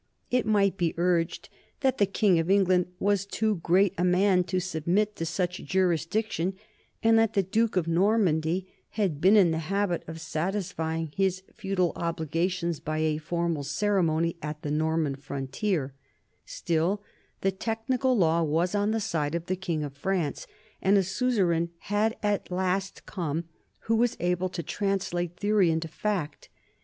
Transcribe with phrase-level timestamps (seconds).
[0.31, 1.47] It might be urged
[1.81, 6.07] that the king of England was too great a man to submit to such juris
[6.07, 6.55] diction,
[7.03, 8.65] and that the duke of Normandy
[8.97, 14.63] had been in the habit of satisfying his feudal obligations by a formal ceremony at
[14.63, 15.93] the Norman frontier;
[16.47, 17.03] still
[17.41, 20.47] the technical law was on the side of the king of France,
[20.81, 23.43] and a suzerain had at last come
[23.81, 26.49] who was able to translate theory into fact.